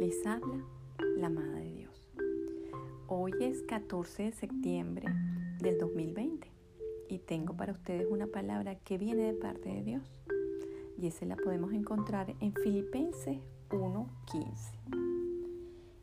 Les 0.00 0.26
habla 0.26 0.64
la 1.16 1.28
amada 1.28 1.60
de 1.60 1.74
Dios. 1.74 2.10
Hoy 3.06 3.30
es 3.40 3.62
14 3.62 4.24
de 4.24 4.32
septiembre 4.32 5.06
del 5.60 5.78
2020 5.78 6.50
y 7.08 7.18
tengo 7.20 7.56
para 7.56 7.72
ustedes 7.72 8.08
una 8.10 8.26
palabra 8.26 8.74
que 8.74 8.98
viene 8.98 9.32
de 9.32 9.34
parte 9.34 9.68
de 9.68 9.84
Dios 9.84 10.02
y 11.00 11.06
esa 11.06 11.24
la 11.26 11.36
podemos 11.36 11.72
encontrar 11.72 12.34
en 12.40 12.52
Filipenses 12.52 13.38
1:15. 13.70 14.08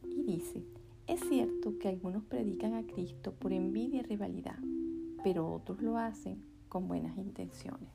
Y 0.04 0.24
dice, 0.24 0.64
es 1.08 1.20
cierto 1.28 1.78
que 1.78 1.90
algunos 1.90 2.24
predican 2.24 2.74
a 2.76 2.88
Cristo 2.88 3.34
por 3.34 3.52
envidia 3.52 4.00
y 4.00 4.04
rivalidad, 4.04 4.60
pero 5.26 5.52
otros 5.52 5.82
lo 5.82 5.98
hacen 5.98 6.42
con 6.70 6.88
buenas 6.88 7.18
intenciones. 7.18 7.90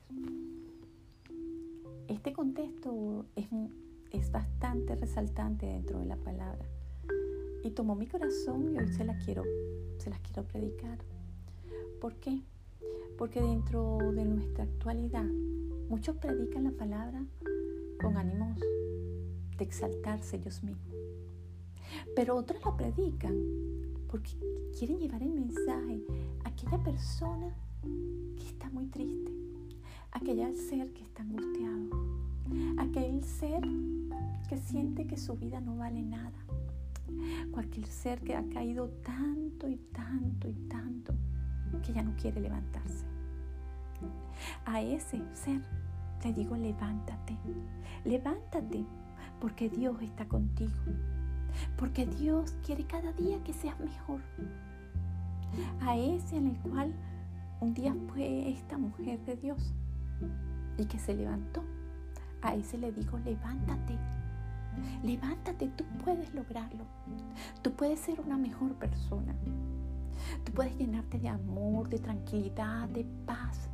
Este 2.07 2.31
contexto 2.31 3.25
es 3.35 3.47
es 4.11 4.31
bastante 4.31 4.95
resaltante 4.95 5.65
dentro 5.65 5.99
de 5.99 6.05
la 6.05 6.17
palabra. 6.17 6.65
Y 7.63 7.71
tomó 7.71 7.95
mi 7.95 8.07
corazón 8.07 8.73
y 8.73 8.77
hoy 8.77 8.87
se 8.87 9.05
la 9.05 9.17
quiero, 9.19 9.43
se 9.97 10.09
las 10.09 10.19
quiero 10.19 10.43
predicar. 10.43 10.99
¿Por 11.99 12.15
qué? 12.15 12.41
Porque 13.17 13.41
dentro 13.41 13.97
de 14.13 14.25
nuestra 14.25 14.63
actualidad 14.63 15.25
muchos 15.89 16.17
predican 16.17 16.63
la 16.63 16.71
palabra 16.71 17.23
con 18.01 18.17
ánimos 18.17 18.59
de 18.59 19.63
exaltarse 19.63 20.37
ellos 20.37 20.63
mismos. 20.63 20.95
Pero 22.15 22.35
otros 22.35 22.63
la 22.65 22.75
predican 22.75 23.35
porque 24.07 24.31
quieren 24.77 24.99
llevar 24.99 25.21
el 25.21 25.31
mensaje 25.31 26.03
a 26.43 26.49
aquella 26.49 26.83
persona 26.83 27.55
que 28.35 28.45
está 28.45 28.69
muy 28.69 28.87
triste, 28.87 29.31
a 30.11 30.17
aquel 30.17 30.55
ser 30.55 30.91
que 30.93 31.03
está 31.03 31.21
angustiado, 31.23 31.70
aquel 32.77 33.23
ser 33.23 33.61
que 34.49 34.57
siente 34.57 35.07
que 35.07 35.17
su 35.17 35.35
vida 35.35 35.59
no 35.61 35.77
vale 35.77 36.01
nada, 36.01 36.37
cualquier 37.51 37.87
ser 37.87 38.21
que 38.21 38.35
ha 38.35 38.43
caído 38.49 38.89
tanto 39.03 39.67
y 39.67 39.77
tanto 39.93 40.47
y 40.47 40.53
tanto 40.67 41.13
que 41.83 41.93
ya 41.93 42.03
no 42.03 42.15
quiere 42.17 42.41
levantarse. 42.41 43.05
A 44.65 44.81
ese 44.81 45.21
ser 45.33 45.61
le 46.23 46.33
digo, 46.33 46.55
levántate, 46.55 47.35
levántate, 48.05 48.85
porque 49.39 49.69
Dios 49.69 49.99
está 50.01 50.27
contigo, 50.27 50.71
porque 51.77 52.05
Dios 52.05 52.53
quiere 52.65 52.85
cada 52.85 53.11
día 53.13 53.43
que 53.43 53.53
seas 53.53 53.79
mejor. 53.79 54.21
A 55.81 55.97
ese 55.97 56.37
en 56.37 56.47
el 56.47 56.57
cual 56.59 56.93
un 57.59 57.73
día 57.73 57.95
fue 58.07 58.49
esta 58.49 58.77
mujer 58.77 59.19
de 59.25 59.35
Dios 59.35 59.73
y 60.77 60.85
que 60.85 60.99
se 60.99 61.13
levantó 61.13 61.63
a 62.41 62.55
ese 62.55 62.77
le 62.77 62.91
digo, 62.91 63.17
levántate. 63.19 63.97
Levántate, 65.03 65.67
tú 65.69 65.83
puedes 66.03 66.33
lograrlo. 66.33 66.85
Tú 67.61 67.71
puedes 67.71 67.99
ser 67.99 68.19
una 68.21 68.37
mejor 68.37 68.73
persona. 68.75 69.35
Tú 70.43 70.51
puedes 70.53 70.75
llenarte 70.77 71.19
de 71.19 71.29
amor, 71.29 71.89
de 71.89 71.99
tranquilidad, 71.99 72.87
de 72.89 73.05
paz. 73.25 73.69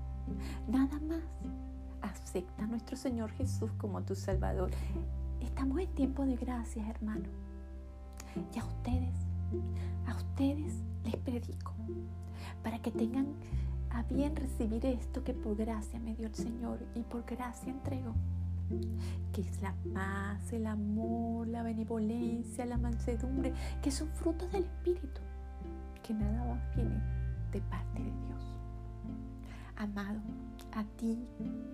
Nada 0.67 0.99
más. 0.99 1.21
Acepta 2.01 2.63
a 2.63 2.67
nuestro 2.67 2.95
Señor 2.95 3.31
Jesús 3.31 3.71
como 3.77 4.01
tu 4.03 4.15
Salvador. 4.15 4.71
Estamos 5.41 5.79
en 5.79 5.87
tiempo 5.89 6.25
de 6.25 6.35
gracias, 6.35 6.87
hermano. 6.87 7.25
Y 8.53 8.59
a 8.59 8.63
ustedes, 8.63 9.15
a 10.05 10.15
ustedes 10.15 10.75
les 11.03 11.15
predico 11.17 11.73
para 12.63 12.79
que 12.79 12.91
tengan 12.91 13.27
a 13.89 14.03
bien 14.03 14.35
recibir 14.35 14.85
esto 14.85 15.23
que 15.23 15.33
por 15.33 15.55
gracia 15.55 15.99
me 15.99 16.15
dio 16.15 16.27
el 16.27 16.35
Señor 16.35 16.79
y 16.93 17.01
por 17.01 17.23
gracia 17.25 17.71
entregó 17.71 18.13
que 19.31 19.41
es 19.41 19.61
la 19.61 19.73
paz, 19.93 20.51
el 20.53 20.65
amor, 20.67 21.47
la 21.47 21.63
benevolencia, 21.63 22.65
la 22.65 22.77
mansedumbre, 22.77 23.53
que 23.81 23.91
son 23.91 24.09
frutos 24.09 24.51
del 24.51 24.63
Espíritu, 24.63 25.21
que 26.03 26.13
nada 26.13 26.45
más 26.45 26.75
viene 26.75 27.01
de 27.51 27.61
parte 27.61 27.99
de 28.01 28.11
Dios. 28.25 28.55
Amado, 29.75 30.19
a 30.73 30.83
ti 30.97 31.19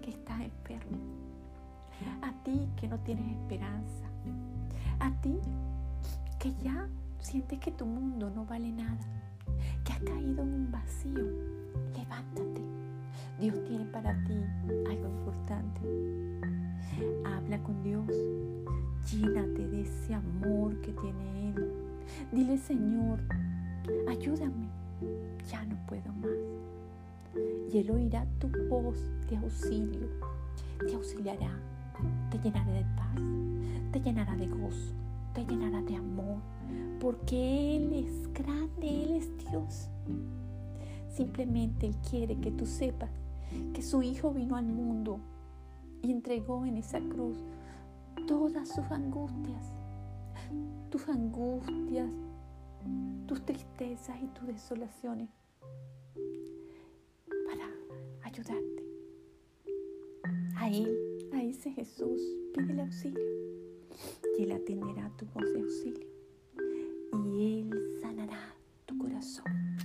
que 0.01 0.12
estás 0.12 0.41
enfermo, 0.41 0.97
a 2.22 2.31
ti 2.44 2.69
que 2.75 2.88
no 2.88 3.00
tienes 3.00 3.25
esperanza, 3.38 4.06
a 5.00 5.12
ti 5.22 5.40
que 6.40 6.53
ya 6.63 6.88
sientes 7.19 7.59
que 7.59 7.72
tu 7.72 7.85
mundo 7.85 8.29
no 8.29 8.46
vale 8.46 8.72
nada, 8.72 9.00
que 9.85 9.94
has 9.94 10.00
caído 10.00 10.44
en 10.44 10.53
un 10.53 10.72
vacío, 10.72 11.25
levántate. 11.96 12.62
Dios 13.40 13.56
tiene 13.66 13.85
para 13.85 14.13
ti 14.25 14.34
algo 14.90 15.07
importante. 15.07 15.81
Con 17.62 17.84
Dios. 17.84 18.08
Llénate 19.12 19.68
de 19.68 19.81
ese 19.81 20.16
amor 20.16 20.75
que 20.81 20.91
tiene 20.94 21.50
Él. 21.50 21.72
Dile, 22.31 22.58
Señor, 22.58 23.19
ayúdame. 24.09 24.69
Ya 25.52 25.64
no 25.66 25.75
puedo 25.86 26.12
más. 26.14 26.31
Y 27.72 27.78
Él 27.78 27.91
oirá 27.91 28.25
tu 28.40 28.50
voz 28.69 28.97
de 29.30 29.38
auxilio. 29.38 30.08
Te 30.80 30.96
auxiliará. 30.96 31.52
Te 32.31 32.40
llenará 32.40 32.72
de 32.72 32.86
paz. 32.96 33.22
Te 33.91 34.02
llenará 34.02 34.35
de 34.35 34.47
gozo. 34.47 34.94
Te 35.35 35.46
llenará 35.46 35.81
de 35.84 35.96
amor. 35.96 36.38
Porque 37.00 37.75
Él 37.75 37.94
es 37.94 38.34
grande. 38.34 39.03
Él 39.03 39.12
es 39.12 39.38
Dios. 39.38 39.90
Simplemente 41.09 41.85
Él 41.85 41.96
quiere 42.09 42.35
que 42.38 42.50
tú 42.50 42.66
sepas 42.66 43.12
que 43.75 43.84
su 43.84 44.02
Hijo 44.02 44.34
vino 44.34 44.56
al 44.56 44.66
mundo 44.66 45.20
y 46.03 46.12
entregó 46.12 46.66
en 46.66 46.78
esa 46.78 47.00
cruz 47.00 47.38
todas 48.28 48.68
sus 48.68 48.84
angustias, 48.91 49.74
tus 50.90 51.08
angustias, 51.08 52.12
tus 53.25 53.44
tristezas 53.46 54.22
y 54.22 54.28
tus 54.28 54.47
desolaciones 54.47 55.30
para 57.46 57.69
ayudarte. 58.24 58.84
A 60.58 60.69
Él, 60.69 61.30
a 61.34 61.41
ese 61.41 61.72
Jesús, 61.72 62.22
pídele 62.53 62.81
auxilio 62.81 63.24
y 64.38 64.44
Él 64.44 64.52
atenderá 64.52 65.09
tu 65.18 65.25
voz 65.28 65.53
de 65.53 65.62
auxilio 65.62 66.08
y 67.14 67.62
Él 67.62 68.00
sanará 68.02 68.53
tu 68.85 68.97
corazón. 68.97 69.78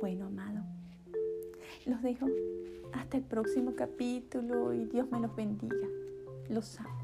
Bueno, 0.00 0.26
amado, 0.26 0.64
los 1.84 2.00
dejo 2.02 2.26
hasta 2.92 3.16
el 3.16 3.22
próximo 3.22 3.74
capítulo 3.76 4.72
y 4.72 4.84
Dios 4.86 5.10
me 5.10 5.20
los 5.20 5.34
bendiga. 5.34 5.86
Los 6.48 6.78
amo. 6.80 6.97